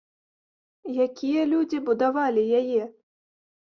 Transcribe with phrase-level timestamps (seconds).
[1.05, 2.83] Якія людзі будавалі яе?